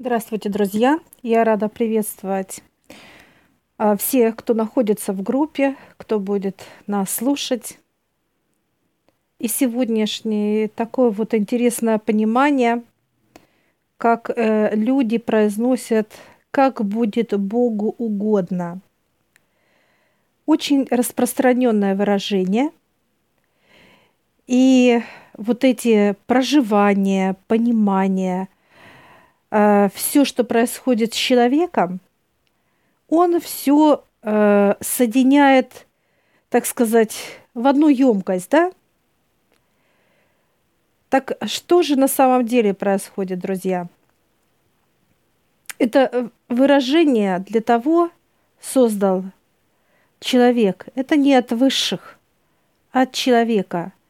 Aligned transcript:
Здравствуйте, 0.00 0.48
друзья! 0.48 0.98
Я 1.22 1.44
рада 1.44 1.68
приветствовать 1.68 2.64
а, 3.78 3.96
всех, 3.96 4.34
кто 4.34 4.52
находится 4.52 5.12
в 5.12 5.22
группе, 5.22 5.76
кто 5.96 6.18
будет 6.18 6.64
нас 6.88 7.12
слушать. 7.12 7.78
И 9.38 9.46
сегодняшнее 9.46 10.66
такое 10.66 11.10
вот 11.10 11.32
интересное 11.32 11.98
понимание, 11.98 12.82
как 13.96 14.30
э, 14.34 14.74
люди 14.74 15.18
произносят, 15.18 16.12
как 16.50 16.84
будет 16.84 17.38
Богу 17.38 17.94
угодно. 17.96 18.80
Очень 20.44 20.88
распространенное 20.90 21.94
выражение. 21.94 22.72
И 24.48 25.00
вот 25.34 25.62
эти 25.62 26.16
проживания, 26.26 27.36
понимания– 27.46 28.48
э, 29.54 29.88
все, 29.94 30.24
что 30.24 30.44
происходит 30.44 31.14
с 31.14 31.16
человеком, 31.16 32.00
он 33.08 33.40
все 33.40 34.04
э, 34.22 34.74
соединяет, 34.80 35.86
так 36.48 36.66
сказать, 36.66 37.16
в 37.54 37.66
одну 37.66 37.88
емкость, 37.88 38.50
да? 38.50 38.72
Так 41.08 41.38
что 41.46 41.82
же 41.82 41.94
на 41.94 42.08
самом 42.08 42.44
деле 42.44 42.74
происходит, 42.74 43.38
друзья? 43.38 43.86
Это 45.78 46.10
э, 46.12 46.28
выражение 46.48 47.38
для 47.38 47.60
того 47.60 48.10
создал 48.60 49.22
человек. 50.18 50.88
Это 50.96 51.16
не 51.16 51.34
от 51.34 51.52
высших, 51.52 52.18
а 52.90 53.02
от 53.02 53.12
человека– 53.12 53.92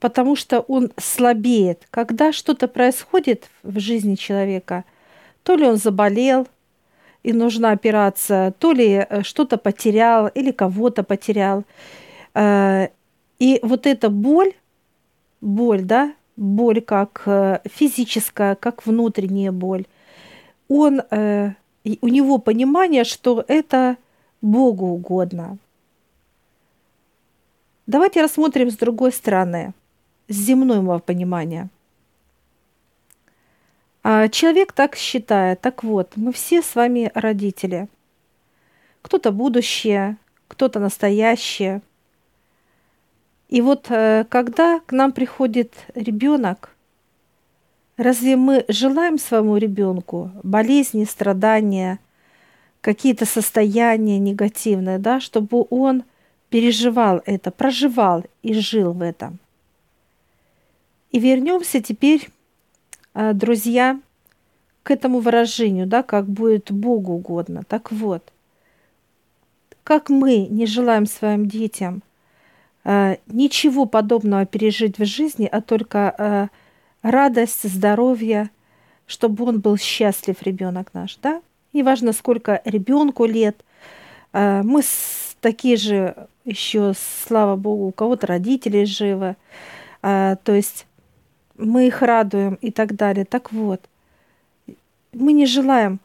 потому 0.00 0.36
что 0.36 0.60
он 0.60 0.92
слабеет. 0.96 1.86
Когда 1.90 2.32
что-то 2.32 2.68
происходит 2.68 3.48
в 3.62 3.78
жизни 3.78 4.14
человека, 4.14 4.84
то 5.42 5.56
ли 5.56 5.66
он 5.66 5.76
заболел, 5.76 6.46
и 7.24 7.32
нужна 7.32 7.72
операция, 7.72 8.52
то 8.52 8.72
ли 8.72 9.06
э, 9.08 9.22
что-то 9.22 9.58
потерял 9.58 10.28
или 10.28 10.52
кого-то 10.52 11.02
потерял. 11.02 11.64
Э, 12.32 12.88
и 13.40 13.58
вот 13.62 13.86
эта 13.86 14.08
боль, 14.08 14.52
боль, 15.40 15.82
да, 15.82 16.14
боль 16.36 16.80
как 16.80 17.22
э, 17.26 17.58
физическая, 17.64 18.54
как 18.54 18.86
внутренняя 18.86 19.52
боль, 19.52 19.84
он, 20.68 21.00
у 21.10 22.08
него 22.08 22.36
понимание, 22.36 23.04
что 23.04 23.42
это 23.48 23.96
Богу 24.42 24.88
угодно. 24.88 25.56
Давайте 27.86 28.20
рассмотрим 28.20 28.70
с 28.70 28.76
другой 28.76 29.12
стороны– 29.12 29.72
с 30.28 30.34
земного 30.34 30.98
понимания. 30.98 31.70
А 34.02 34.28
человек 34.28 34.72
так 34.72 34.96
считает. 34.96 35.60
Так 35.60 35.82
вот, 35.82 36.12
мы 36.16 36.32
все 36.32 36.62
с 36.62 36.74
вами 36.74 37.10
родители. 37.14 37.88
Кто-то 39.02 39.32
будущее, 39.32 40.16
кто-то 40.46 40.80
настоящее. 40.80 41.82
И 43.48 43.60
вот 43.60 43.86
э, 43.90 44.24
когда 44.28 44.80
к 44.80 44.92
нам 44.92 45.12
приходит 45.12 45.74
ребенок, 45.94 46.74
разве 47.96 48.36
мы 48.36 48.64
желаем 48.68 49.18
своему 49.18 49.56
ребенку 49.56 50.30
болезни, 50.42 51.04
страдания, 51.04 51.98
какие-то 52.82 53.24
состояния 53.24 54.18
негативные, 54.18 54.98
да, 54.98 55.20
чтобы 55.20 55.66
он 55.70 56.04
переживал 56.50 57.22
это, 57.26 57.50
проживал 57.50 58.24
и 58.42 58.54
жил 58.54 58.92
в 58.92 59.02
этом– 59.02 59.38
и 61.10 61.18
вернемся 61.18 61.80
теперь, 61.80 62.28
а, 63.14 63.32
друзья, 63.32 64.00
к 64.82 64.90
этому 64.90 65.20
выражению, 65.20 65.86
да, 65.86 66.02
как 66.02 66.26
будет 66.26 66.70
Богу 66.70 67.12
угодно. 67.12 67.62
Так 67.68 67.92
вот, 67.92 68.22
как 69.84 70.08
мы 70.08 70.46
не 70.46 70.66
желаем 70.66 71.06
своим 71.06 71.46
детям 71.46 72.02
а, 72.84 73.18
ничего 73.26 73.86
подобного 73.86 74.46
пережить 74.46 74.98
в 74.98 75.04
жизни, 75.04 75.48
а 75.50 75.60
только 75.60 76.10
а, 76.10 76.48
радость, 77.02 77.68
здоровье, 77.68 78.50
чтобы 79.06 79.44
он 79.44 79.60
был 79.60 79.76
счастлив, 79.76 80.36
ребенок 80.42 80.94
наш, 80.94 81.16
да? 81.16 81.42
Неважно, 81.72 82.12
сколько 82.12 82.62
ребенку 82.64 83.26
лет, 83.26 83.62
мы 84.32 84.82
такие 85.40 85.76
же 85.76 86.28
еще, 86.44 86.94
слава 87.26 87.56
Богу, 87.56 87.88
у 87.88 87.92
кого-то 87.92 88.26
родители 88.26 88.84
живы, 88.84 89.36
то 90.00 90.38
есть 90.46 90.86
мы 91.58 91.88
их 91.88 92.02
радуем 92.02 92.54
и 92.60 92.70
так 92.70 92.94
далее. 92.96 93.24
Так 93.24 93.52
вот, 93.52 93.80
мы 95.12 95.32
не 95.32 95.46
желаем 95.46 96.00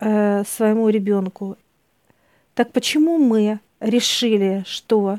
э, 0.00 0.44
своему 0.44 0.88
ребенку. 0.88 1.56
Так 2.54 2.72
почему 2.72 3.18
мы 3.18 3.60
решили, 3.80 4.64
что 4.66 5.18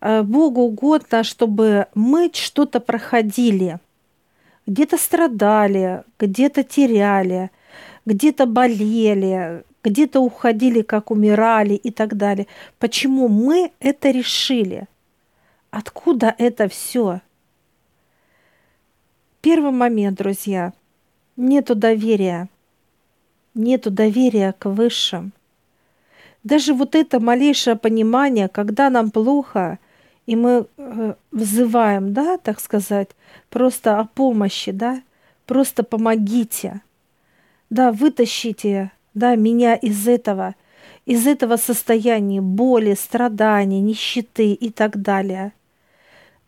э, 0.00 0.22
Богу 0.22 0.62
угодно, 0.62 1.22
чтобы 1.22 1.86
мы 1.94 2.30
что-то 2.34 2.80
проходили, 2.80 3.78
где-то 4.66 4.98
страдали, 4.98 6.02
где-то 6.18 6.64
теряли, 6.64 7.50
где-то 8.04 8.46
болели, 8.46 9.64
где-то 9.84 10.20
уходили, 10.20 10.82
как 10.82 11.10
умирали 11.10 11.74
и 11.74 11.90
так 11.90 12.16
далее. 12.16 12.46
Почему 12.78 13.28
мы 13.28 13.72
это 13.80 14.10
решили? 14.10 14.86
Откуда 15.70 16.34
это 16.38 16.68
все? 16.68 17.20
Первый 19.42 19.72
момент, 19.72 20.18
друзья, 20.18 20.72
нету 21.36 21.74
доверия. 21.74 22.48
Нету 23.54 23.90
доверия 23.90 24.54
к 24.56 24.70
высшим. 24.70 25.32
Даже 26.44 26.72
вот 26.74 26.94
это 26.94 27.18
малейшее 27.18 27.74
понимание, 27.74 28.48
когда 28.48 28.88
нам 28.88 29.10
плохо, 29.10 29.80
и 30.26 30.36
мы 30.36 30.68
э, 30.76 31.14
взываем, 31.32 32.12
да, 32.12 32.38
так 32.38 32.60
сказать, 32.60 33.08
просто 33.50 33.98
о 33.98 34.04
помощи, 34.04 34.70
да, 34.70 35.02
просто 35.46 35.82
помогите, 35.82 36.80
да, 37.68 37.90
вытащите, 37.90 38.92
да, 39.12 39.34
меня 39.34 39.74
из 39.74 40.06
этого, 40.06 40.54
из 41.04 41.26
этого 41.26 41.56
состояния 41.56 42.40
боли, 42.40 42.94
страданий, 42.94 43.80
нищеты 43.80 44.52
и 44.52 44.70
так 44.70 45.02
далее. 45.02 45.52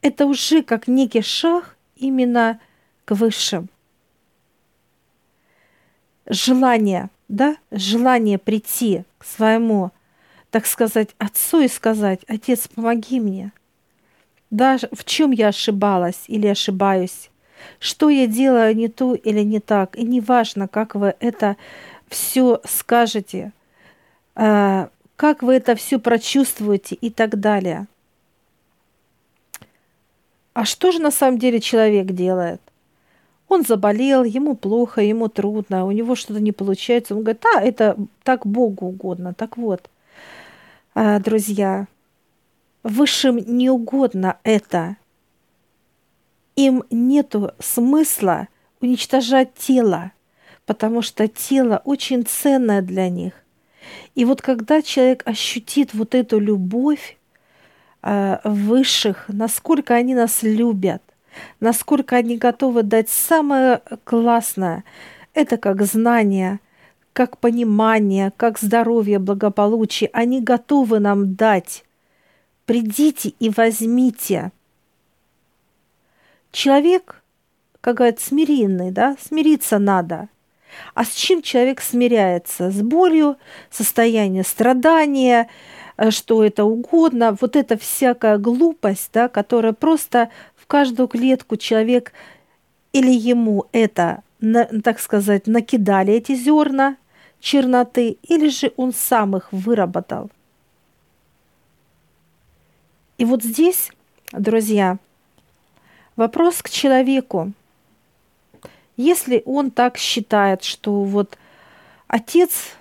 Это 0.01 0.27
уже 0.27 0.63
как 0.63 0.87
некий 0.87 1.23
шаг 1.23 1.77
именно– 1.97 2.61
к 3.05 3.15
высшим. 3.15 3.69
Желание, 6.27 7.11
да, 7.29 7.57
желание 7.71 8.39
прийти 8.39 9.05
к 9.19 9.25
своему, 9.25 9.91
так 10.51 10.67
сказать, 10.67 11.11
отцу 11.19 11.61
и 11.61 11.69
сказать, 11.69 12.21
отец, 12.29 12.69
помоги 12.69 13.21
мне. 13.21 13.53
Даже 14.51 14.89
в 14.93 15.05
чем 15.05 15.33
я 15.33 15.49
ошибалась 15.49 16.25
или 16.29 16.47
ошибаюсь, 16.47 17.31
что 17.79 18.09
я 18.09 18.27
делаю 18.27 18.75
не 18.75 18.89
то 18.89 19.15
или 19.15 19.41
не 19.41 19.61
так, 19.61 19.97
и 19.97 20.05
неважно, 20.05 20.69
как 20.69 20.95
вы 20.95 21.15
это 21.21 21.57
все 22.09 22.61
скажете, 22.65 23.53
а, 24.35 24.89
как 25.17 25.43
вы 25.43 25.55
это 25.55 25.75
все 25.75 25.99
прочувствуете 25.99 26.95
и 26.95 27.11
так 27.11 27.39
далее. 27.39 27.87
А 30.53 30.65
что 30.65 30.93
же 30.93 31.01
на 31.01 31.11
самом 31.11 31.39
деле 31.39 31.61
человек 31.61 32.07
делает? 32.07 32.61
Он 33.55 33.65
заболел, 33.65 34.25
ему 34.25 34.57
плохо, 34.57 35.01
ему 35.01 35.29
трудно, 35.29 35.87
у 35.87 35.93
него 35.93 36.17
что-то 36.17 36.41
не 36.41 36.51
получается. 36.51 37.15
Он 37.15 37.23
говорит, 37.23 37.43
да, 37.43 37.61
это 37.61 37.97
так 38.25 38.47
Богу 38.47 38.87
угодно. 38.87 39.33
Так 39.33 39.57
вот, 39.57 39.89
а, 40.95 41.21
друзья, 41.21 41.87
высшим 42.83 43.37
не 43.37 43.71
угодно 43.71 44.39
это. 44.43 44.97
Им 46.57 46.83
нету 46.91 47.53
смысла 47.61 48.49
уничтожать 48.81 49.55
тело, 49.55 50.11
потому 50.67 51.01
что 51.01 51.29
тело 51.29 51.81
очень 51.85 52.25
ценное 52.27 52.83
для 52.83 53.09
них. 53.09 53.35
И 54.17 54.25
вот 54.25 54.43
когда 54.43 54.83
человек 54.83 55.23
ощутит 55.27 55.95
вот 55.95 56.17
эту 56.17 56.41
любовь 56.41 57.19
э, 58.03 58.39
высших, 58.43 59.27
насколько 59.29 59.95
они 59.95 60.17
нас 60.17 60.43
любят, 60.43 61.03
насколько 61.61 62.17
они 62.17 62.37
готовы 62.37 62.83
дать 62.83 63.09
самое 63.09 63.81
классное. 64.05 64.85
Это 65.33 65.57
как 65.57 65.83
знание, 65.83 66.61
как 67.13 67.39
понимание, 67.39 68.33
как 68.37 68.59
здоровье, 68.59 69.19
благополучие. 69.19 70.11
Они 70.13 70.41
готовы 70.41 70.99
нам 70.99 71.35
дать. 71.35 71.85
Придите 72.67 73.35
и 73.41 73.51
возьмите. 73.51 74.53
Человек, 76.53 77.23
как 77.81 77.97
говорят, 77.97 78.21
смиренный, 78.21 78.91
да, 78.91 79.17
смириться 79.21 79.79
надо. 79.79 80.29
А 80.95 81.05
с 81.05 81.13
чем 81.13 81.43
человек 81.43 81.81
смиряется? 81.81 82.71
С 82.71 82.81
болью, 82.83 83.37
состояние 83.71 84.45
страдания, 84.45 85.49
э, 85.97 86.11
что 86.11 86.45
это 86.45 86.65
угодно, 86.65 87.37
вот 87.41 87.57
эта 87.57 87.77
всякая 87.77 88.39
глупость, 88.39 89.11
да, 89.13 89.29
которая 89.29 89.73
просто 89.73 90.31
в 90.65 90.67
каждую 90.67 91.09
клетку 91.09 91.59
человек 91.59 92.15
или 92.95 93.11
ему 93.11 93.67
это 93.73 94.23
так 94.83 95.01
сказать, 95.01 95.47
накидали 95.47 96.15
эти 96.15 96.35
зерна 96.35 96.97
черноты, 97.41 98.17
или 98.23 98.49
же 98.49 98.73
он 98.77 98.95
сам 98.95 99.37
их 99.37 99.53
выработал. 99.53 100.31
И 103.19 103.25
вот 103.25 103.43
здесь, 103.43 103.91
друзья, 104.33 104.99
вопрос 106.17 106.63
к 106.63 106.71
человеку. 106.71 107.53
Если 108.97 109.43
он 109.45 109.71
так 109.71 109.99
считает, 109.99 110.63
что 110.63 111.03
вот 111.05 111.37
отец 112.07 112.77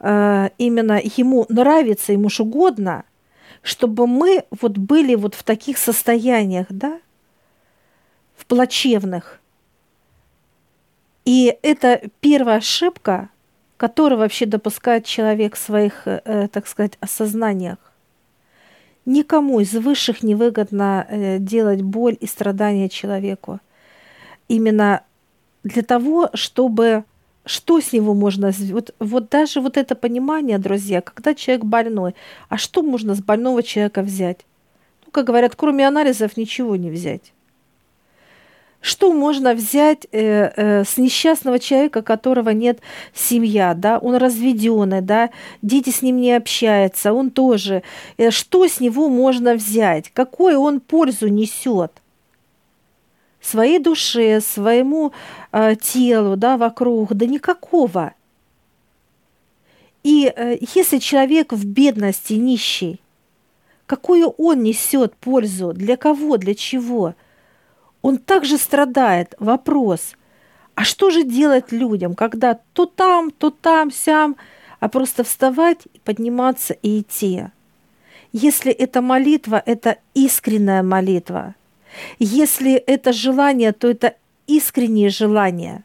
э, 0.00 0.50
именно 0.58 1.00
ему 1.02 1.46
нравится, 1.48 2.12
ему 2.12 2.28
ж 2.28 2.40
угодно, 2.40 3.04
чтобы 3.62 4.06
мы 4.06 4.44
вот 4.50 4.78
были 4.78 5.14
вот 5.14 5.34
в 5.34 5.42
таких 5.42 5.78
состояниях, 5.78 6.66
да, 6.70 7.00
в 8.36 8.46
плачевных. 8.46 9.40
И 11.24 11.56
это 11.62 12.02
первая 12.20 12.58
ошибка, 12.58 13.30
которую 13.76 14.20
вообще 14.20 14.46
допускает 14.46 15.04
человек 15.04 15.56
в 15.56 15.58
своих, 15.58 16.02
э, 16.06 16.48
так 16.52 16.66
сказать, 16.66 16.96
осознаниях. 17.00 17.78
Никому 19.04 19.60
из 19.60 19.72
высших 19.72 20.22
не 20.22 20.34
выгодно 20.34 21.06
э, 21.08 21.38
делать 21.38 21.82
боль 21.82 22.16
и 22.20 22.26
страдания 22.26 22.88
человеку. 22.88 23.60
Именно 24.48 25.02
для 25.64 25.82
того, 25.82 26.30
чтобы 26.34 27.04
что 27.46 27.80
с 27.80 27.92
него 27.92 28.12
можно 28.12 28.50
вот, 28.70 28.94
вот 28.98 29.28
даже 29.30 29.60
вот 29.60 29.76
это 29.76 29.94
понимание, 29.94 30.58
друзья, 30.58 31.00
когда 31.00 31.34
человек 31.34 31.64
больной, 31.64 32.14
а 32.48 32.58
что 32.58 32.82
можно 32.82 33.14
с 33.14 33.22
больного 33.22 33.62
человека 33.62 34.02
взять? 34.02 34.44
Ну, 35.06 35.12
как 35.12 35.26
говорят, 35.26 35.54
кроме 35.56 35.86
анализов 35.86 36.36
ничего 36.36 36.76
не 36.76 36.90
взять. 36.90 37.32
Что 38.80 39.12
можно 39.12 39.54
взять 39.54 40.06
э, 40.12 40.52
э, 40.56 40.84
с 40.84 40.96
несчастного 40.98 41.58
человека, 41.58 42.02
которого 42.02 42.50
нет 42.50 42.80
семья, 43.14 43.74
да, 43.74 43.98
он 43.98 44.16
разведенный, 44.16 45.00
да, 45.00 45.30
дети 45.62 45.90
с 45.90 46.02
ним 46.02 46.20
не 46.20 46.32
общаются, 46.32 47.12
он 47.12 47.30
тоже. 47.30 47.82
Э, 48.16 48.30
что 48.30 48.66
с 48.66 48.80
него 48.80 49.08
можно 49.08 49.54
взять? 49.54 50.10
Какую 50.12 50.58
он 50.58 50.80
пользу 50.80 51.28
несет? 51.28 51.92
Своей 53.46 53.78
душе, 53.78 54.40
своему 54.40 55.12
э, 55.52 55.76
телу, 55.76 56.36
да, 56.36 56.56
вокруг, 56.56 57.14
да 57.14 57.26
никакого. 57.26 58.12
И 60.02 60.32
э, 60.34 60.58
если 60.74 60.98
человек 60.98 61.52
в 61.52 61.64
бедности, 61.64 62.34
нищий, 62.34 63.00
какую 63.86 64.30
он 64.30 64.62
несет 64.62 65.14
пользу, 65.14 65.72
для 65.72 65.96
кого, 65.96 66.36
для 66.38 66.54
чего– 66.54 67.14
он 68.06 68.18
также 68.18 68.56
страдает. 68.56 69.34
Вопрос, 69.40 70.14
а 70.76 70.84
что 70.84 71.10
же 71.10 71.24
делать 71.24 71.72
людям, 71.72 72.14
когда 72.14 72.56
то 72.72 72.86
там, 72.86 73.32
то 73.32 73.50
там, 73.50 73.90
сям, 73.90 74.36
а 74.78 74.88
просто 74.88 75.24
вставать, 75.24 75.88
подниматься 76.04 76.72
и 76.72 77.00
идти? 77.00 77.46
Если 78.30 78.70
это 78.70 79.02
молитва, 79.02 79.60
это 79.66 79.98
искренняя 80.14 80.84
молитва. 80.84 81.56
Если 82.18 82.74
это 82.74 83.12
желание, 83.12 83.72
то 83.72 83.88
это 83.88 84.14
искреннее 84.46 85.08
желание. 85.08 85.82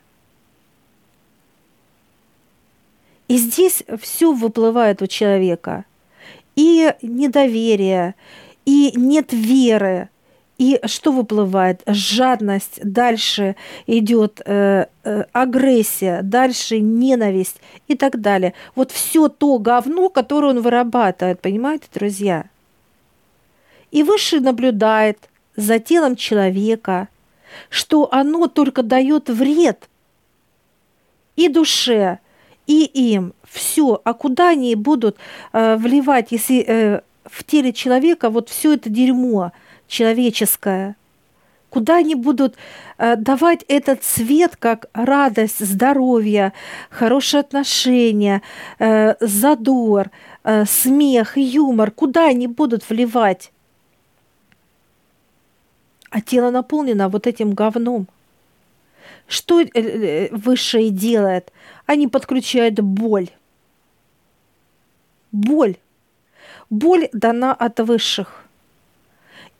И 3.27 3.37
здесь 3.37 3.83
все 4.01 4.33
выплывает 4.33 5.01
у 5.01 5.07
человека. 5.07 5.85
И 6.55 6.93
недоверие, 7.01 8.15
и 8.65 8.91
нет 8.95 9.31
веры, 9.31 10.09
и 10.61 10.79
что 10.85 11.11
выплывает? 11.11 11.81
Жадность, 11.87 12.79
дальше 12.83 13.55
идет 13.87 14.41
э, 14.45 14.85
э, 15.03 15.23
агрессия, 15.31 16.21
дальше 16.21 16.79
ненависть 16.79 17.55
и 17.87 17.95
так 17.95 18.21
далее. 18.21 18.53
Вот 18.75 18.91
все 18.91 19.27
то 19.27 19.57
говно, 19.57 20.09
которое 20.09 20.49
он 20.49 20.61
вырабатывает, 20.61 21.41
понимаете, 21.41 21.87
друзья? 21.91 22.45
И 23.89 24.03
выше 24.03 24.39
наблюдает 24.39 25.17
за 25.55 25.79
телом 25.79 26.15
человека, 26.15 27.07
что 27.69 28.13
оно 28.13 28.47
только 28.47 28.83
дает 28.83 29.29
вред 29.29 29.89
и 31.35 31.49
душе, 31.49 32.19
и 32.67 32.85
им. 32.85 33.33
Все. 33.43 34.01
А 34.03 34.13
куда 34.13 34.49
они 34.49 34.75
будут 34.75 35.17
э, 35.51 35.75
вливать, 35.75 36.31
если 36.31 36.63
э, 36.65 37.01
в 37.25 37.43
теле 37.43 37.73
человека 37.73 38.29
вот 38.29 38.49
все 38.49 38.73
это 38.73 38.89
дерьмо– 38.89 39.51
человеческое, 39.91 40.95
куда 41.69 41.97
они 41.97 42.15
будут 42.15 42.55
э, 42.97 43.15
давать 43.17 43.63
этот 43.67 44.03
свет 44.03 44.55
как 44.57 44.87
радость, 44.93 45.63
здоровье, 45.63 46.53
хорошие 46.89 47.41
отношения, 47.41 48.41
э, 48.79 49.15
задор, 49.19 50.09
э, 50.43 50.65
смех, 50.65 51.37
юмор, 51.37 51.91
куда 51.91 52.27
они 52.27 52.47
будут 52.47 52.89
вливать? 52.89 53.51
А 56.11 56.21
тело 56.21 56.51
наполнено 56.51 57.09
вот 57.09 57.25
этим 57.25 57.53
говном. 57.53 58.07
Что 59.27 59.63
высшее 60.31 60.91
делает? 60.91 61.51
Они 61.85 62.07
подключают 62.07 62.79
боль. 62.79 63.29
Боль. 65.31 65.77
Боль 66.69 67.09
дана 67.13 67.53
от 67.53 67.79
высших 67.79 68.45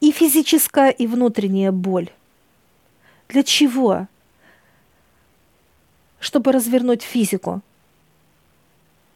и 0.01 0.11
физическая, 0.11 0.89
и 0.89 1.07
внутренняя 1.07 1.71
боль. 1.71 2.09
Для 3.29 3.43
чего? 3.43 4.07
Чтобы 6.19 6.51
развернуть 6.51 7.03
физику. 7.03 7.61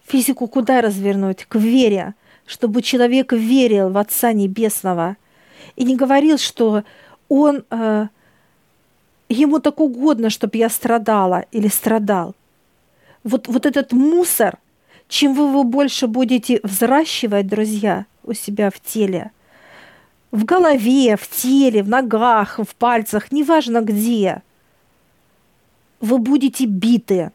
Физику 0.06 0.48
куда 0.48 0.82
развернуть? 0.82 1.46
К 1.46 1.56
вере, 1.56 2.14
чтобы 2.46 2.82
человек 2.82 3.34
верил 3.34 3.90
в 3.90 3.98
Отца 3.98 4.32
Небесного 4.32 5.18
и 5.76 5.84
не 5.84 5.96
говорил, 5.96 6.38
что 6.38 6.84
он 7.30 7.64
э, 7.70 8.08
ему 9.30 9.60
так 9.60 9.80
угодно, 9.80 10.30
чтобы 10.30 10.58
я 10.58 10.70
страдала 10.70 11.46
или 11.52 11.68
страдал. 11.68 12.36
Вот, 13.24 13.48
вот 13.48 13.66
этот 13.66 13.92
мусор, 13.92 14.58
чем 15.08 15.34
вы 15.34 15.50
его 15.50 15.64
больше 15.64 16.08
будете 16.08 16.60
взращивать, 16.64 17.48
друзья, 17.48 18.06
у 18.24 18.34
себя 18.34 18.70
в 18.70 18.80
теле– 18.80 19.32
в 20.36 20.44
голове, 20.44 21.16
в 21.16 21.28
теле, 21.30 21.82
в 21.82 21.88
ногах, 21.88 22.60
в 22.60 22.76
пальцах, 22.76 23.32
неважно 23.32 23.82
где, 23.82 24.42
вы 26.02 26.18
будете 26.18 26.66
биты 26.66 27.32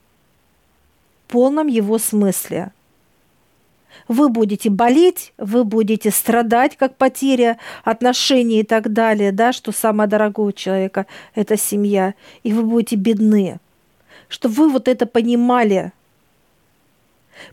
в 1.25 1.32
полном 1.32 1.67
его 1.67 1.99
смысле. 1.99 2.73
Вы 4.09 4.29
будете 4.29 4.70
болеть, 4.70 5.32
вы 5.39 5.65
будете 5.65 6.11
страдать, 6.11 6.77
как 6.77 6.97
потеря 6.97 7.59
отношений 7.85 8.61
и 8.61 8.65
так 8.65 8.93
далее, 8.93 9.32
да, 9.32 9.53
что 9.53 9.73
самое 9.73 10.09
дорогое 10.09 10.47
у 10.47 10.53
человека– 10.53 11.06
это 11.35 11.56
семья, 11.56 12.15
и 12.43 12.53
вы 12.53 12.63
будете 12.63 12.97
бедны. 12.97 13.59
Чтобы 14.29 14.55
вы 14.55 14.70
вот 14.70 14.89
это 14.89 15.06
понимали– 15.06 15.93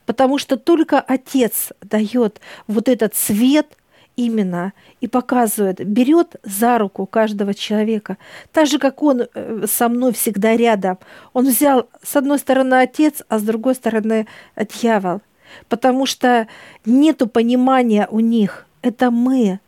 Потому 0.06 0.38
что 0.38 0.58
только 0.58 1.00
Отец 1.00 1.72
дает 1.82 2.42
вот 2.68 2.90
этот 2.90 3.16
свет– 3.16 3.68
именно 4.18 4.74
и 5.00 5.08
показывает, 5.08 5.86
берет 5.86 6.36
за 6.44 6.78
руку 6.80 7.06
каждого 7.06 7.54
человека, 7.54 8.18
так 8.52 8.68
же, 8.68 8.80
как 8.80 9.02
он 9.02 9.22
э, 9.22 9.66
со 9.68 9.88
мной 9.88 10.12
всегда 10.12 10.58
рядом. 10.58 10.98
Он 11.34 11.48
взял 11.48 11.88
с 12.04 12.16
одной 12.16 12.40
стороны 12.40 12.82
отец, 12.82 13.24
а 13.30 13.40
с 13.40 13.44
другой 13.44 13.76
стороны 13.76 14.28
дьявол, 14.58 15.22
потому 15.70 16.06
что 16.06 16.48
нету 16.86 17.28
понимания 17.28 18.08
у 18.10 18.20
них. 18.20 18.66
Это 18.82 19.12
мы. 19.12 19.60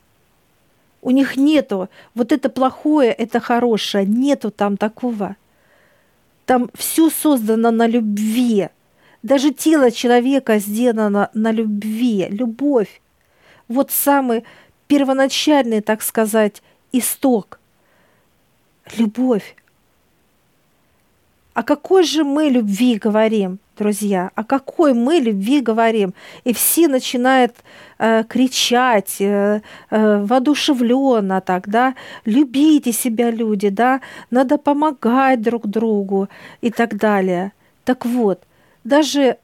У 1.01 1.11
них 1.11 1.37
нету 1.37 1.89
вот 2.13 2.31
это 2.31 2.49
плохое, 2.49 3.11
это 3.11 3.39
хорошее, 3.39 4.05
нету 4.05 4.51
там 4.51 4.77
такого. 4.77 5.35
Там 6.45 6.69
все 6.73 7.09
создано 7.09 7.71
на 7.71 7.87
любви. 7.87 8.69
Даже 9.23 9.51
тело 9.51 9.91
человека 9.91 10.59
сделано 10.59 11.29
на 11.33 11.51
любви, 11.51 12.27
любовь 12.29 13.01
вот 13.69 13.91
самый 13.91 14.43
первоначальный, 14.87 15.79
так 15.79 16.01
сказать, 16.01 16.61
исток. 16.91 17.59
Любовь. 18.97 19.55
О 21.53 21.63
какой 21.63 22.03
же 22.03 22.23
мы 22.23 22.49
любви 22.49 22.95
говорим, 22.95 23.59
друзья? 23.79 24.31
О 24.35 24.43
какой 24.43 24.93
мы 24.93 25.15
любви 25.19 25.61
говорим? 25.61 26.13
И 26.43 26.53
все 26.53 26.87
начинают 26.87 27.53
э, 27.97 28.23
кричать 28.27 29.15
э, 29.21 29.61
э, 29.89 30.25
воодушевленно 30.25 31.41
так, 31.41 31.69
да, 31.69 31.95
любите 32.25 32.91
себя, 32.91 33.31
люди, 33.31 33.69
да, 33.69 34.01
надо 34.31 34.57
помогать 34.57 35.41
друг 35.41 35.67
другу 35.67 36.27
и 36.61 36.69
так 36.69 36.95
далее. 36.97 37.51
Так 37.85 38.05
вот, 38.05 38.43
даже 38.83 39.37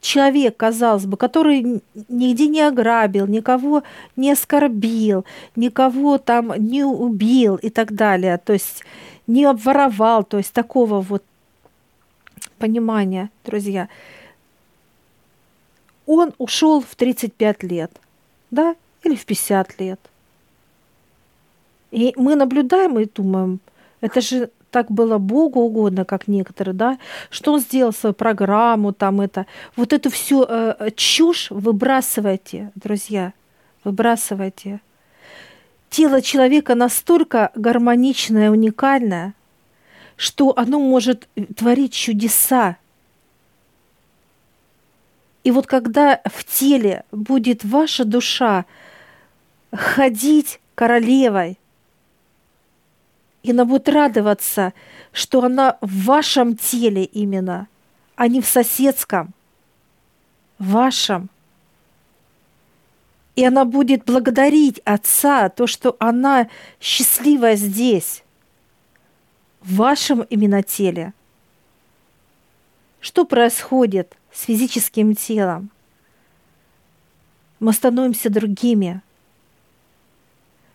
человек, 0.00 0.56
казалось 0.56 1.06
бы, 1.06 1.16
который 1.16 1.82
нигде 2.08 2.46
не 2.46 2.62
ограбил, 2.62 3.26
никого 3.26 3.82
не 4.16 4.32
оскорбил, 4.32 5.24
никого 5.56 6.18
там 6.18 6.52
не 6.58 6.84
убил 6.84 7.56
и 7.56 7.70
так 7.70 7.92
далее, 7.92 8.38
то 8.38 8.52
есть 8.52 8.84
не 9.26 9.44
обворовал, 9.44 10.22
то 10.22 10.38
есть 10.38 10.52
такого 10.52 11.00
вот 11.00 11.22
понимания, 12.58 13.30
друзья. 13.44 13.88
Он 16.06 16.32
ушел 16.38 16.80
в 16.80 16.94
35 16.94 17.62
лет, 17.62 17.90
да, 18.50 18.76
или 19.02 19.14
в 19.14 19.24
50 19.24 19.80
лет. 19.80 20.00
И 21.90 22.12
мы 22.16 22.34
наблюдаем 22.34 22.98
и 22.98 23.06
думаем, 23.06 23.60
это 24.00 24.20
же 24.20 24.50
так 24.70 24.90
было 24.90 25.18
Богу 25.18 25.60
угодно, 25.60 26.04
как 26.04 26.28
некоторые, 26.28 26.74
да, 26.74 26.98
что 27.30 27.54
он 27.54 27.60
сделал 27.60 27.92
свою 27.92 28.12
программу, 28.12 28.92
там 28.92 29.20
это, 29.20 29.46
вот 29.74 29.92
эту 29.92 30.10
всю 30.10 30.44
э, 30.46 30.90
чушь 30.96 31.50
выбрасывайте, 31.50 32.70
друзья, 32.74 33.32
выбрасывайте. 33.84 34.80
Тело 35.88 36.20
человека 36.20 36.74
настолько 36.74 37.50
гармоничное, 37.54 38.50
уникальное, 38.50 39.32
что 40.16 40.52
оно 40.56 40.78
может 40.78 41.28
творить 41.56 41.92
чудеса. 41.92 42.76
И 45.44 45.50
вот 45.50 45.66
когда 45.66 46.20
в 46.24 46.44
теле 46.44 47.04
будет 47.12 47.64
ваша 47.64 48.04
душа 48.04 48.64
ходить 49.72 50.60
королевой– 50.74 51.58
и 53.46 53.52
она 53.52 53.64
будет 53.64 53.88
радоваться, 53.88 54.74
что 55.12 55.44
она 55.44 55.78
в 55.80 56.06
вашем 56.06 56.56
теле 56.56 57.04
именно, 57.04 57.68
а 58.16 58.26
не 58.26 58.40
в 58.40 58.46
соседском, 58.46 59.32
вашем. 60.58 61.30
И 63.36 63.44
она 63.44 63.64
будет 63.64 64.04
благодарить 64.04 64.80
Отца, 64.84 65.48
то, 65.48 65.68
что 65.68 65.94
она 66.00 66.48
счастливая 66.80 67.54
здесь, 67.54 68.24
в 69.66 69.76
вашем 69.76 70.22
именно 70.22 70.62
теле. 70.62 71.12
Что 73.00 73.24
происходит 73.24 74.16
с 74.32 74.44
физическим 74.44 75.14
телом? 75.16 75.70
Мы 77.58 77.72
становимся 77.72 78.30
другими. 78.30 79.02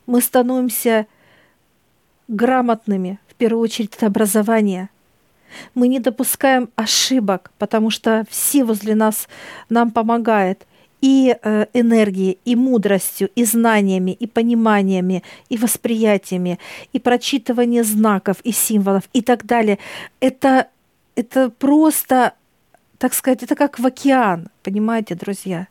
Мы 0.08 0.22
становимся 0.22 1.08
грамотными, 2.28 3.20
в 3.28 3.36
первую 3.36 3.64
очередь 3.64 3.96
это 3.96 4.08
образование. 4.08 4.90
Мы 5.74 5.88
не 5.88 6.00
допускаем 6.00 6.70
ошибок, 6.76 7.52
потому 7.58 7.92
что 7.92 8.26
все 8.30 8.66
возле 8.66 8.96
нас 8.96 9.30
нам 9.70 9.92
помогают 9.92 10.66
и 11.02 11.36
э, 11.42 11.66
энергией, 11.74 12.38
и 12.46 12.56
мудростью, 12.56 13.30
и 13.36 13.44
знаниями, 13.44 14.12
и 14.12 14.28
пониманиями, 14.28 15.24
и 15.50 15.58
восприятиями, 15.58 16.60
и 16.94 17.00
прочитывание 17.00 17.84
знаков 17.84 18.38
и 18.44 18.52
символов 18.52 19.04
и 19.14 19.22
так 19.22 19.46
далее. 19.46 19.80
Это, 20.20 20.68
это 21.16 21.50
просто, 21.50 22.34
так 22.98 23.14
сказать, 23.14 23.44
это 23.44 23.56
как 23.56 23.80
в 23.80 23.86
океан, 23.86 24.50
понимаете, 24.64 25.16
друзья? 25.16 25.68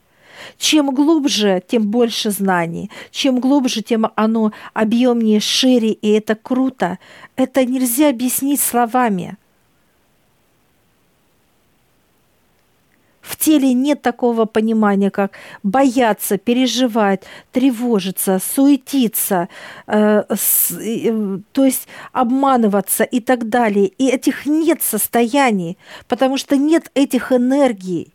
Чем 0.59 0.95
глубже, 0.95 1.63
тем 1.67 1.91
больше 1.91 2.31
знаний. 2.31 2.91
Чем 3.11 3.41
глубже, 3.41 3.83
тем 3.83 4.11
оно 4.15 4.53
объемнее, 4.73 5.41
шире, 5.41 5.91
и 5.91 6.09
это 6.11 6.35
круто. 6.35 6.99
Это 7.37 7.65
нельзя 7.65 8.09
объяснить 8.09 8.61
словами. 8.61 9.37
В 13.21 13.37
теле 13.37 13.75
нет 13.75 14.01
такого 14.01 14.47
понимания, 14.47 15.11
как 15.11 15.33
бояться, 15.63 16.39
переживать, 16.39 17.23
тревожиться, 17.53 18.39
суетиться, 18.39 19.49
э, 19.87 20.25
с, 20.35 20.71
э, 20.73 21.39
то 21.53 21.65
есть 21.65 21.87
обманываться 22.13 23.05
и 23.05 23.21
так 23.21 23.49
далее. 23.49 23.89
И 23.99 24.09
этих 24.09 24.47
нет 24.47 24.83
состояний, 24.83 25.77
потому 26.09 26.39
что 26.39 26.57
нет 26.57 26.91
этих 26.95 27.31
энергий. 27.31 28.13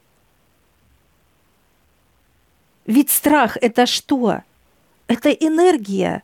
Ведь 2.88 3.12
страх– 3.12 3.58
это 3.62 3.86
что? 3.86 4.42
Это 5.08 5.30
энергия. 5.30 6.24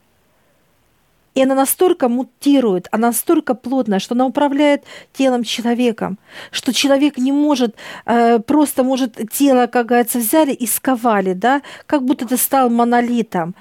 И 1.34 1.44
она 1.44 1.56
настолько 1.56 2.10
мутирует, 2.10 2.88
она 2.92 3.08
настолько 3.08 3.54
плотная, 3.56 4.00
что 4.00 4.16
она 4.16 4.26
управляет 4.26 4.84
телом 5.14 5.44
человеком, 5.44 6.18
что 6.52 6.74
человек 6.74 7.18
не 7.18 7.32
может, 7.32 7.76
э, 8.06 8.40
просто 8.40 8.84
может 8.84 9.18
тело, 9.32 9.68
как 9.68 9.88
говорится, 9.88 10.20
взяли 10.20 10.52
и 10.52 10.68
сковали, 10.68 11.34
да, 11.34 11.62
как 11.86 12.04
будто 12.04 12.28
ты 12.28 12.36
стал 12.36 12.70
монолитом, 12.70 13.56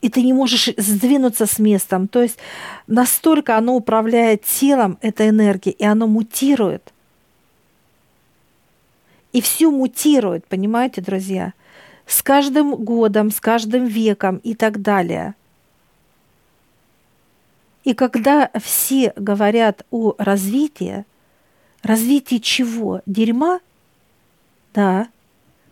и 0.00 0.08
ты 0.08 0.22
не 0.22 0.32
можешь 0.32 0.70
сдвинуться 0.76 1.44
с 1.46 1.58
местом. 1.58 2.08
То 2.08 2.22
есть 2.22 2.38
настолько 2.86 3.58
оно 3.58 3.74
управляет 3.74 4.44
телом, 4.44 4.98
эта 5.02 5.28
энергия, 5.28 5.72
и 5.72 5.84
оно 5.84 6.06
мутирует. 6.06 6.92
И 9.32 9.42
все 9.42 9.70
мутирует, 9.70 10.46
понимаете, 10.46 11.02
друзья? 11.02 11.52
с 12.08 12.22
каждым 12.22 12.74
годом, 12.74 13.30
с 13.30 13.40
каждым 13.40 13.86
веком 13.86 14.38
и 14.38 14.54
так 14.54 14.80
далее. 14.82 15.34
И 17.88 17.94
когда 17.94 18.50
все 18.62 19.14
говорят 19.16 19.86
о 19.90 20.14
развитии, 20.18 21.06
развитии 21.82 22.36
чего? 22.36 23.00
Дерьма? 23.06 23.60
Да, 24.74 25.08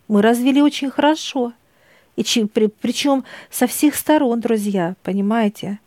мы 0.09 0.23
развили 0.23 0.63
очень 0.63 0.89
хорошо. 0.89 1.53
И 2.17 2.23
при, 2.47 2.69
причем 2.69 3.25
со 3.51 3.67
всех 3.67 3.95
сторон, 3.95 4.41
друзья, 4.41 4.95
понимаете? 5.03 5.79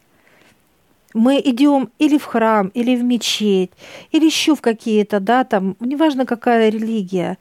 Мы 1.15 1.41
идем 1.43 1.89
или 1.97 2.19
в 2.19 2.25
храм, 2.25 2.67
или 2.75 2.95
в 2.95 3.03
мечеть, 3.03 3.71
или 4.11 4.25
еще 4.27 4.55
в 4.55 4.61
какие-то, 4.61 5.19
да, 5.19 5.43
там, 5.43 5.77
неважно 5.79 6.27
какая 6.27 6.69
религия. 6.69 7.39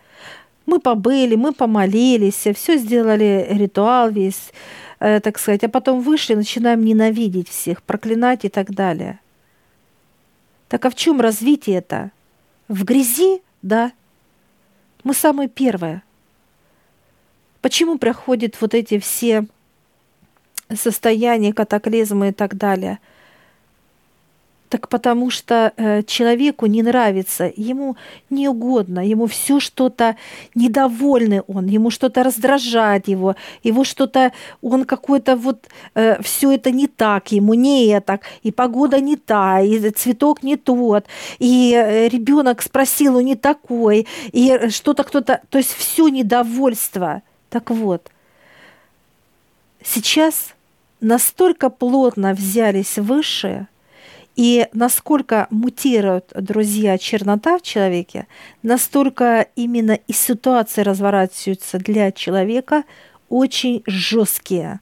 Мы 0.64 0.80
побыли, 0.80 1.34
мы 1.34 1.52
помолились, 1.52 2.46
все 2.54 2.78
сделали 2.78 3.48
ритуал 3.50 4.10
весь, 4.10 4.50
так 4.98 5.38
сказать, 5.38 5.64
а 5.64 5.68
потом 5.68 6.00
вышли, 6.00 6.34
начинаем 6.34 6.84
ненавидеть 6.84 7.48
всех, 7.48 7.82
проклинать 7.82 8.44
и 8.44 8.48
так 8.48 8.70
далее. 8.70 9.20
Так 10.68 10.84
а 10.84 10.90
в 10.90 10.94
чем 10.94 11.20
развитие 11.20 11.78
это? 11.78 12.10
В 12.68 12.84
грязи? 12.84 13.42
Да. 13.62 13.92
Мы 15.04 15.14
самые 15.14 15.48
первые. 15.48 16.02
Почему 17.60 17.98
приходят 17.98 18.60
вот 18.60 18.74
эти 18.74 18.98
все 18.98 19.46
состояния, 20.74 21.52
катаклизмы 21.52 22.28
и 22.28 22.32
так 22.32 22.56
далее– 22.56 22.98
так 24.68 24.88
потому 24.88 25.30
что 25.30 25.72
э, 25.76 26.02
человеку 26.02 26.66
не 26.66 26.82
нравится, 26.82 27.50
ему 27.56 27.96
не 28.30 28.48
угодно, 28.48 29.00
ему 29.00 29.26
все 29.26 29.60
что-то 29.60 30.16
недовольный 30.54 31.40
он, 31.40 31.66
ему 31.66 31.90
что-то 31.90 32.22
раздражает 32.22 33.08
его, 33.08 33.34
его 33.62 33.84
что-то, 33.84 34.32
он 34.62 34.84
какой-то 34.84 35.36
вот, 35.36 35.66
э, 35.94 36.22
все 36.22 36.52
это 36.52 36.70
не 36.70 36.86
так, 36.86 37.32
ему 37.32 37.54
не 37.54 38.00
так, 38.00 38.22
и 38.42 38.52
погода 38.52 39.00
не 39.00 39.16
та, 39.16 39.60
и 39.60 39.90
цветок 39.90 40.42
не 40.42 40.56
тот, 40.56 41.06
и 41.38 41.72
э, 41.74 42.08
ребенок 42.08 42.62
спросил, 42.62 43.16
он 43.16 43.24
не 43.24 43.36
такой, 43.36 44.06
и 44.32 44.68
что-то 44.68 45.04
кто-то, 45.04 45.40
то 45.48 45.58
есть 45.58 45.72
все 45.72 46.08
недовольство. 46.08 47.22
Так 47.48 47.70
вот, 47.70 48.10
сейчас 49.82 50.54
настолько 51.00 51.70
плотно 51.70 52.34
взялись 52.34 52.98
высшие– 52.98 53.68
и 54.38 54.68
насколько 54.72 55.48
мутируют, 55.50 56.30
друзья, 56.32 56.96
чернота 56.96 57.58
в 57.58 57.62
человеке, 57.62 58.28
настолько 58.62 59.48
именно 59.56 59.98
и 60.06 60.12
ситуации 60.12 60.82
разворачиваются 60.82 61.78
для 61.78 62.12
человека 62.12 62.84
очень 63.28 63.82
жесткие. 63.84 64.78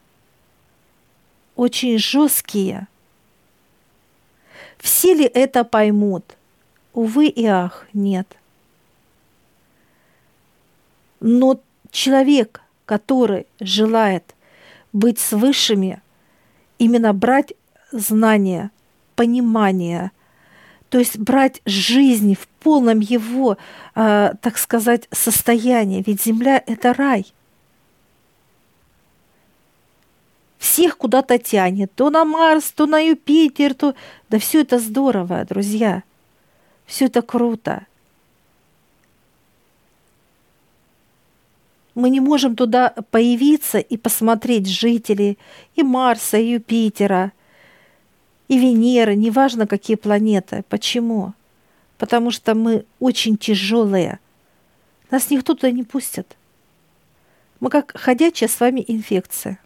Очень 1.55 1.97
жесткие. 1.97 2.87
Все 4.77 5.15
ли 5.15 5.25
это 5.25 5.65
поймут? 5.65 6.37
Увы 6.93 7.29
и 7.29 7.47
ах, 7.47 7.87
нет. 7.95 8.37
Но 11.21 11.59
человек, 11.91 12.61
который 12.85 13.47
желает 13.59 14.35
быть 14.93 15.19
с 15.19 15.33
высшими, 15.33 16.03
именно 16.77 17.15
брать 17.15 17.55
знания– 17.91 18.71
понимания, 19.17 20.13
то 20.89 20.99
есть 20.99 21.19
брать 21.19 21.61
жизнь 21.65 22.35
в 22.35 22.47
полном 22.63 23.01
его, 23.01 23.57
э, 23.95 24.33
так 24.41 24.59
сказать, 24.59 25.09
состоянии. 25.11 26.05
Ведь 26.07 26.23
Земля– 26.23 26.63
это 26.67 26.93
рай. 26.93 27.27
Всех 30.59 30.97
куда-то 30.97 31.39
тянет, 31.39 31.93
то 31.95 32.11
на 32.11 32.25
Марс, 32.25 32.71
то 32.73 32.87
на 32.87 33.01
Юпитер, 33.01 33.75
то... 33.75 33.95
Да 34.29 34.39
все 34.39 34.63
это 34.63 34.79
здорово, 34.79 35.45
друзья. 35.45 36.03
Все 36.87 37.07
это 37.07 37.23
круто. 37.23 37.87
Мы 41.95 42.11
не 42.11 42.21
можем 42.21 42.57
туда 42.57 42.95
появиться 43.11 43.79
и 43.79 43.97
посмотреть 43.97 44.69
жителей 44.69 45.39
и 45.75 45.83
Марса, 45.83 46.37
и 46.37 46.53
Юпитера– 46.53 47.33
и 48.49 48.59
Венеры, 48.59 49.17
неважно 49.17 49.67
какие 49.67 49.97
планеты. 49.97 50.65
Почему? 50.69 51.35
Потому 51.99 52.31
что 52.31 52.55
мы 52.55 52.85
очень 53.01 53.37
тяжелые. 53.37 54.21
Нас 55.11 55.31
никто 55.31 55.55
туда 55.55 55.71
не 55.71 55.83
пустит. 55.83 56.37
Мы 57.61 57.71
как 57.71 57.97
ходячая 57.97 58.49
с 58.49 58.61
вами 58.61 58.85
инфекция. 58.87 59.59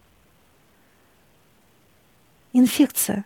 Инфекция. 2.53 3.25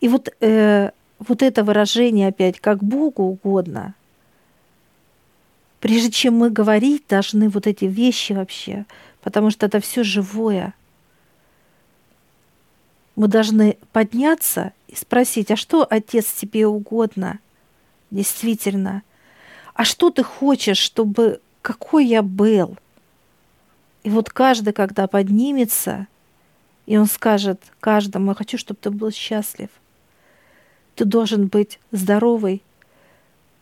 И 0.00 0.08
вот, 0.08 0.28
э, 0.40 0.90
вот 1.18 1.42
это 1.42 1.64
выражение 1.64 2.28
опять, 2.28 2.60
как 2.60 2.82
Богу 2.82 3.24
угодно, 3.24 3.94
прежде 5.80 6.10
чем 6.10 6.34
мы 6.36 6.50
говорить, 6.50 7.06
должны 7.08 7.48
вот 7.48 7.66
эти 7.66 7.86
вещи 7.86 8.32
вообще, 8.32 8.84
потому 9.22 9.50
что 9.50 9.66
это 9.66 9.80
все 9.80 10.04
живое. 10.04 10.74
Мы 13.20 13.28
должны 13.28 13.76
подняться 13.92 14.72
и 14.88 14.96
спросить, 14.96 15.50
а 15.50 15.56
что, 15.56 15.86
Отец, 15.90 16.32
тебе 16.32 16.66
угодно? 16.66 17.38
Действительно. 18.10 19.02
А 19.74 19.84
что 19.84 20.08
ты 20.08 20.22
хочешь, 20.22 20.78
чтобы 20.78 21.42
какой 21.60 22.06
я 22.06 22.22
был? 22.22 22.78
И 24.04 24.08
вот 24.08 24.30
каждый, 24.30 24.72
когда 24.72 25.06
поднимется, 25.06 26.06
и 26.86 26.96
он 26.96 27.04
скажет 27.04 27.60
каждому, 27.78 28.30
я 28.30 28.34
хочу, 28.34 28.56
чтобы 28.56 28.80
ты 28.80 28.88
был 28.88 29.10
счастлив. 29.10 29.68
Ты 30.94 31.04
должен 31.04 31.48
быть 31.48 31.78
здоровый, 31.92 32.62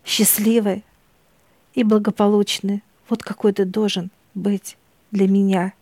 счастливый 0.04 0.84
и 1.74 1.82
благополучный. 1.82 2.84
Вот 3.08 3.24
какой 3.24 3.52
ты 3.52 3.64
должен 3.64 4.12
быть 4.34 4.76
для 5.10 5.26
меня. 5.26 5.72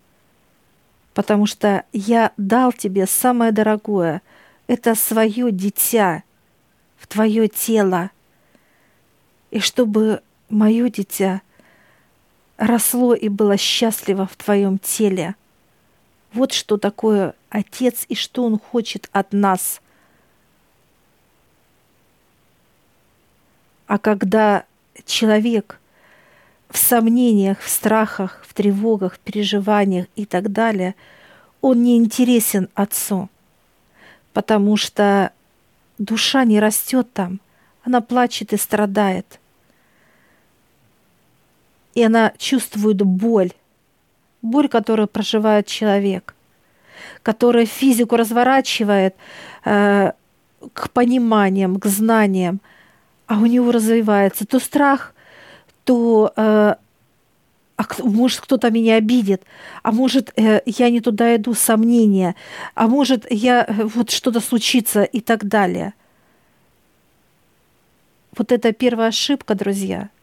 Потому 1.16 1.46
что 1.46 1.86
я 1.94 2.32
дал 2.36 2.74
тебе 2.74 3.06
самое 3.06 3.50
дорогое. 3.50 4.20
Это 4.66 4.94
свое 4.94 5.50
дитя 5.50 6.24
в 6.98 7.06
твое 7.06 7.48
тело. 7.48 8.10
И 9.50 9.58
чтобы 9.58 10.20
мое 10.50 10.90
дитя 10.90 11.40
росло 12.58 13.14
и 13.14 13.30
было 13.30 13.56
счастливо 13.56 14.26
в 14.26 14.36
твоем 14.36 14.78
теле. 14.78 15.36
Вот 16.34 16.52
что 16.52 16.76
такое 16.76 17.34
Отец 17.48 18.04
и 18.10 18.14
что 18.14 18.44
Он 18.44 18.58
хочет 18.58 19.08
от 19.10 19.32
нас. 19.32 19.80
А 23.86 23.96
когда 23.96 24.66
человек 25.06 25.80
в 26.68 26.78
сомнениях, 26.78 27.60
в 27.60 27.68
страхах, 27.68 28.42
в 28.46 28.54
тревогах, 28.54 29.14
в 29.14 29.18
переживаниях 29.18 30.06
и 30.16 30.24
так 30.26 30.52
далее, 30.52 30.94
он 31.60 31.82
не 31.82 31.96
интересен 31.96 32.68
Отцу, 32.74 33.28
потому 34.32 34.76
что 34.76 35.32
душа 35.98 36.44
не 36.44 36.60
растет 36.60 37.12
там, 37.12 37.40
она 37.82 38.00
плачет 38.00 38.52
и 38.52 38.56
страдает– 38.56 39.40
и 41.96 42.02
она 42.02 42.32
чувствует 42.36 42.98
боль, 42.98 43.52
боль, 44.42 44.68
которую 44.68 45.08
проживает 45.08 45.66
человек, 45.66 46.34
которая 47.22 47.64
физику 47.64 48.16
разворачивает 48.16 49.16
э, 49.64 50.12
к 50.74 50.90
пониманиям, 50.90 51.80
к 51.80 51.86
знаниям, 51.86 52.60
а 53.26 53.38
у 53.38 53.46
него 53.46 53.72
развивается 53.72 54.46
то 54.46 54.60
страх, 54.60 55.14
то 55.86 56.32
э, 56.36 56.74
а 57.76 57.84
может 58.02 58.40
кто-то 58.40 58.70
меня 58.70 58.96
обидит, 58.96 59.42
а 59.82 59.92
может 59.92 60.32
э, 60.38 60.60
я 60.66 60.90
не 60.90 61.00
туда 61.00 61.34
иду, 61.36 61.54
сомнения, 61.54 62.36
а 62.74 62.88
может 62.88 63.26
я 63.30 63.64
э, 63.64 63.84
вот 63.84 64.10
что-то 64.10 64.40
случится 64.40 65.04
и 65.04 65.20
так 65.20 65.46
далее. 65.48 65.94
Вот 68.36 68.52
это 68.52 68.74
первая 68.74 69.08
ошибка, 69.08 69.54
друзья– 69.54 70.10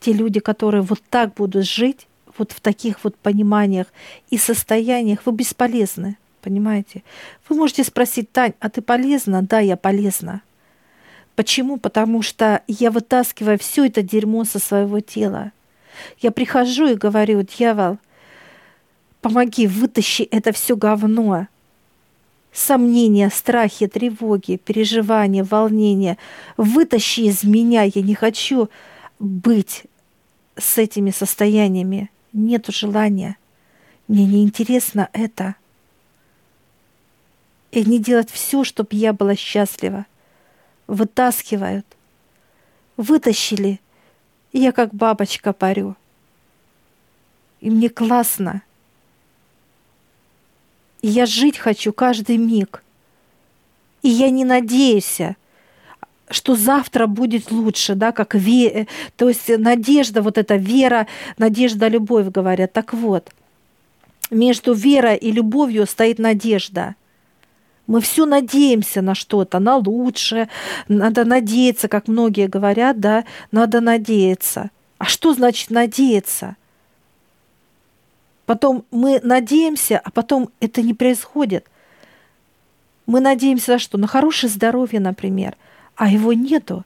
те 0.00 0.12
люди, 0.12 0.40
которые 0.40 0.82
вот 0.82 1.00
так 1.10 1.34
будут 1.34 1.66
жить, 1.66 2.06
вот 2.38 2.52
в 2.52 2.60
таких 2.60 3.02
вот 3.02 3.16
пониманиях 3.16 3.86
и 4.30 4.38
состояниях, 4.38 5.20
вы 5.24 5.32
бесполезны, 5.32 6.16
понимаете? 6.42 7.02
Вы 7.48 7.56
можете 7.56 7.82
спросить, 7.82 8.30
Тань, 8.30 8.52
а 8.60 8.68
ты 8.68 8.82
полезна? 8.82 9.42
Да, 9.42 9.58
я 9.58 9.76
полезна. 9.76 10.42
Почему? 11.36 11.76
Потому 11.76 12.22
что 12.22 12.62
я 12.66 12.90
вытаскиваю 12.90 13.58
все 13.58 13.86
это 13.86 14.02
дерьмо 14.02 14.44
со 14.44 14.58
своего 14.58 15.00
тела. 15.00 15.52
Я 16.18 16.30
прихожу 16.30 16.88
и 16.88 16.94
говорю, 16.94 17.42
дьявол, 17.42 17.98
помоги, 19.20 19.66
вытащи 19.66 20.22
это 20.22 20.52
все 20.52 20.76
говно. 20.76 21.46
Сомнения, 22.52 23.28
страхи, 23.28 23.86
тревоги, 23.86 24.56
переживания, 24.56 25.44
волнения. 25.44 26.16
Вытащи 26.56 27.20
из 27.20 27.44
меня, 27.44 27.82
я 27.82 28.00
не 28.00 28.14
хочу 28.14 28.70
быть 29.18 29.84
с 30.56 30.78
этими 30.78 31.10
состояниями. 31.10 32.10
Нету 32.32 32.72
желания. 32.72 33.36
Мне 34.08 34.24
не 34.24 34.42
интересно 34.42 35.10
это. 35.12 35.54
И 37.72 37.80
они 37.80 37.98
делают 37.98 38.30
все, 38.30 38.64
чтобы 38.64 38.88
я 38.92 39.12
была 39.12 39.36
счастлива. 39.36 40.06
Вытаскивают. 40.86 41.86
Вытащили. 42.96 43.80
И 44.52 44.60
я 44.60 44.72
как 44.72 44.94
бабочка 44.94 45.52
парю. 45.52 45.96
И 47.60 47.70
мне 47.70 47.88
классно. 47.88 48.62
И 51.02 51.08
я 51.08 51.26
жить 51.26 51.58
хочу 51.58 51.92
каждый 51.92 52.36
миг. 52.36 52.82
И 54.02 54.08
я 54.08 54.30
не 54.30 54.44
надеюсь, 54.44 55.20
что 56.30 56.56
завтра 56.56 57.06
будет 57.06 57.50
лучше, 57.50 57.94
да, 57.94 58.12
как 58.12 58.34
ве... 58.34 58.86
то 59.16 59.28
есть 59.28 59.48
надежда, 59.48 60.22
вот 60.22 60.38
эта 60.38 60.56
вера, 60.56 61.06
надежда, 61.38 61.88
любовь, 61.88 62.26
говорят. 62.26 62.72
Так 62.72 62.92
вот, 62.94 63.32
между 64.30 64.72
верой 64.74 65.16
и 65.16 65.30
любовью 65.30 65.86
стоит 65.86 66.18
надежда. 66.18 66.94
Мы 67.86 68.00
все 68.00 68.26
надеемся 68.26 69.00
на 69.00 69.14
что-то, 69.14 69.58
на 69.58 69.76
лучшее, 69.76 70.48
надо 70.88 71.24
надеяться, 71.24 71.88
как 71.88 72.08
многие 72.08 72.48
говорят, 72.48 72.98
да, 72.98 73.24
надо 73.52 73.80
надеяться. 73.80 74.70
А 74.98 75.04
что 75.04 75.34
значит 75.34 75.70
надеяться? 75.70 76.56
Потом 78.44 78.84
мы 78.90 79.20
надеемся, 79.22 80.00
а 80.02 80.10
потом 80.10 80.50
это 80.60 80.82
не 80.82 80.94
происходит. 80.94 81.66
Мы 83.06 83.20
надеемся 83.20 83.72
на 83.72 83.78
что? 83.78 83.98
На 83.98 84.06
хорошее 84.06 84.52
здоровье, 84.52 85.00
например– 85.00 85.56
а 85.96 86.08
его 86.08 86.32
нету. 86.34 86.84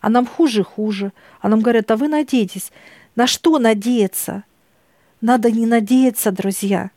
А 0.00 0.08
нам 0.08 0.26
хуже 0.26 0.62
хуже. 0.62 1.12
А 1.40 1.48
нам 1.48 1.60
говорят, 1.60 1.90
а 1.90 1.96
вы 1.96 2.08
надеетесь. 2.08 2.72
На 3.16 3.26
что 3.26 3.58
надеяться? 3.58 4.44
Надо 5.20 5.50
не 5.50 5.66
надеяться, 5.66 6.30
друзья, 6.30 6.92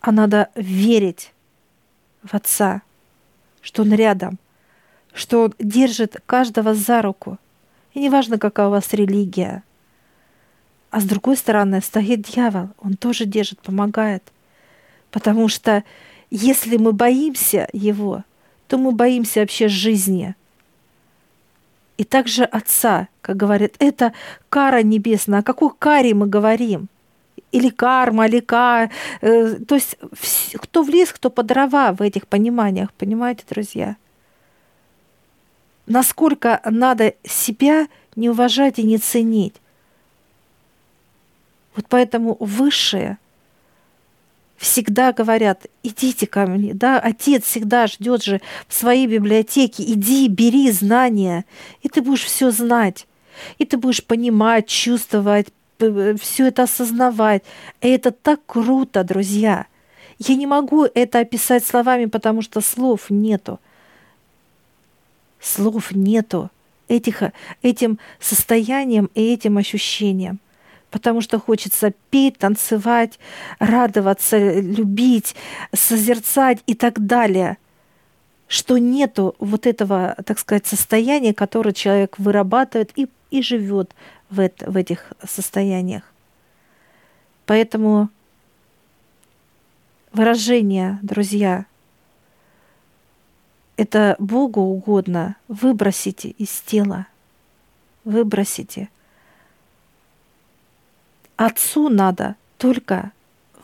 а 0.00 0.10
надо 0.10 0.48
верить 0.54 1.32
в 2.26 2.34
Отца, 2.34 2.82
что 3.62 3.82
Он 3.82 3.92
рядом, 3.92 4.38
что 5.12 5.44
Он 5.44 5.54
держит 5.58 6.20
каждого 6.26 6.74
за 6.74 7.02
руку. 7.02 7.38
И 7.94 8.00
неважно, 8.00 8.38
какая 8.38 8.68
у 8.68 8.70
вас 8.70 8.92
религия. 8.92 9.62
А 10.90 11.00
с 11.00 11.04
другой 11.04 11.36
стороны 11.36 11.80
стоит 11.80 12.22
дьявол, 12.22 12.70
он 12.78 12.94
тоже 12.94 13.24
держит, 13.24 13.60
помогает. 13.60 14.22
Потому 15.10 15.48
что 15.48 15.84
если 16.30 16.76
мы 16.76 16.92
боимся 16.92 17.68
его, 17.72 18.24
то 18.68 18.78
мы 18.78 18.92
боимся 18.92 19.40
вообще 19.40 19.68
жизни– 19.68 20.34
и 21.96 22.04
также 22.04 22.44
Отца, 22.44 23.08
как 23.22 23.36
говорят, 23.36 23.72
это 23.78 24.12
кара 24.48 24.82
небесная. 24.82 25.40
О 25.40 25.42
какой 25.42 25.70
каре 25.78 26.14
мы 26.14 26.26
говорим? 26.26 26.88
Или 27.56 27.70
карма, 27.70 28.26
или 28.26 28.40
ка... 28.40 28.90
Э, 29.20 29.56
то 29.66 29.74
есть 29.74 29.96
кто 30.54 30.82
в 30.82 30.88
лес, 30.88 31.12
кто 31.12 31.30
по 31.30 31.42
дрова 31.42 31.92
в 31.92 32.02
этих 32.02 32.26
пониманиях, 32.26 32.92
понимаете, 32.92 33.44
друзья? 33.48 33.96
Насколько 35.86 36.60
надо 36.64 37.14
себя 37.24 37.86
не 38.16 38.30
уважать 38.30 38.78
и 38.78 38.82
не 38.82 38.98
ценить. 38.98 39.54
Вот 41.74 41.86
поэтому 41.88 42.36
высшее– 42.40 43.18
всегда 44.56 45.12
говорят, 45.12 45.66
идите 45.82 46.26
ко 46.26 46.46
мне, 46.46 46.74
да, 46.74 46.98
отец 46.98 47.44
всегда 47.44 47.86
ждет 47.86 48.22
же 48.22 48.40
в 48.68 48.74
своей 48.74 49.06
библиотеке, 49.06 49.82
иди, 49.82 50.28
бери 50.28 50.70
знания, 50.70 51.44
и 51.82 51.88
ты 51.88 52.02
будешь 52.02 52.24
все 52.24 52.50
знать, 52.50 53.06
и 53.58 53.64
ты 53.64 53.76
будешь 53.76 54.04
понимать, 54.04 54.66
чувствовать, 54.66 55.48
все 56.20 56.48
это 56.48 56.64
осознавать. 56.64 57.42
Это 57.80 58.10
так 58.10 58.40
круто, 58.46 59.04
друзья. 59.04 59.66
Я 60.18 60.34
не 60.34 60.46
могу 60.46 60.84
это 60.84 61.20
описать 61.20 61.64
словами, 61.64 62.06
потому 62.06 62.42
что 62.42 62.60
слов 62.60 63.10
нету. 63.10 63.60
Слов 65.40 65.92
нету 65.92 66.50
этих, 66.88 67.22
этим 67.62 67.98
состоянием 68.20 69.10
и 69.14 69.32
этим 69.32 69.58
ощущением 69.58 70.40
потому 70.90 71.20
что 71.20 71.38
хочется 71.38 71.92
петь, 72.10 72.38
танцевать, 72.38 73.18
радоваться, 73.58 74.38
любить, 74.60 75.34
созерцать 75.74 76.60
и 76.66 76.74
так 76.74 77.04
далее. 77.04 77.58
Что 78.48 78.78
нету 78.78 79.34
вот 79.38 79.66
этого, 79.66 80.16
так 80.24 80.38
сказать, 80.38 80.66
состояния, 80.66 81.34
которое 81.34 81.72
человек 81.72 82.18
вырабатывает 82.18 82.96
и, 82.96 83.08
и 83.30 83.42
живет 83.42 83.94
в, 84.30 84.40
это, 84.40 84.70
в 84.70 84.76
этих 84.76 85.12
состояниях. 85.26 86.02
Поэтому 87.44 88.08
выражение, 90.12 90.98
друзья, 91.02 91.66
это 93.76 94.16
Богу 94.18 94.60
угодно, 94.60 95.36
выбросите 95.48 96.30
из 96.30 96.50
тела, 96.60 97.06
выбросите. 98.04 98.88
Отцу 101.36 101.90
надо 101.90 102.36
только 102.56 103.12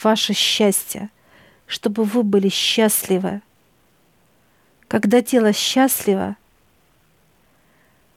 ваше 0.03 0.35
счастье, 0.35 1.09
чтобы 1.67 2.05
вы 2.05 2.23
были 2.23 2.49
счастливы. 2.49 3.41
Когда 4.93 5.23
тело 5.23 5.55
счастливо, 5.55 6.37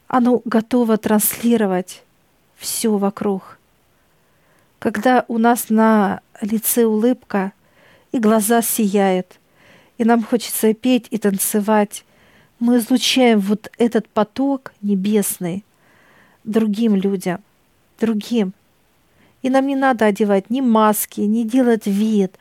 оно 0.09 0.41
готово 0.43 0.97
транслировать 0.97 2.03
все 2.57 2.97
вокруг. 2.97 3.59
Когда 4.79 5.23
у 5.29 5.37
нас 5.37 5.69
на 5.69 6.19
лице 6.41 6.83
улыбка 6.83 7.53
и 8.11 8.19
глаза 8.19 8.61
сияют, 8.61 9.39
и 9.97 10.03
нам 10.03 10.21
хочется 10.21 10.73
петь 10.73 11.07
и 11.11 11.17
танцевать, 11.17 12.03
мы 12.59 12.79
излучаем 12.79 13.39
вот 13.39 13.71
этот 13.77 14.09
поток 14.09 14.73
небесный 14.81 15.63
другим 16.43 16.97
людям, 16.97 17.41
другим– 18.01 18.53
и 19.43 19.49
нам 19.49 19.67
не 19.67 19.75
надо 19.75 20.07
одевать 20.07 20.49
ни 20.49 20.59
маски, 20.59 21.21
ни 21.21 21.43
делать 21.43 21.85
вид 21.85 22.35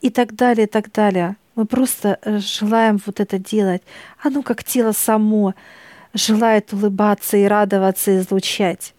и 0.00 0.08
так 0.08 0.36
далее, 0.36 0.68
и 0.68 0.70
так 0.70 0.90
далее. 0.92 1.36
Мы 1.54 1.66
просто 1.66 2.18
э, 2.22 2.38
желаем 2.38 2.98
вот 3.06 3.20
это 3.20 3.38
делать. 3.38 3.82
Оно 4.22 4.42
как 4.42 4.64
тело 4.64 4.92
само 4.92 5.54
желает 6.12 6.72
улыбаться 6.72 7.36
и 7.36 7.44
радоваться, 7.44 8.10
и 8.10 8.18
излучать. 8.18 8.94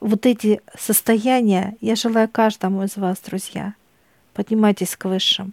Вот 0.00 0.26
эти 0.26 0.60
состояния 0.78 1.76
я 1.80 1.94
желаю 1.94 2.28
каждому 2.28 2.84
из 2.84 2.96
вас, 2.96 3.20
друзья. 3.20 3.74
Поднимайтесь 4.34 4.96
к 4.96 5.04
высшим. 5.04 5.52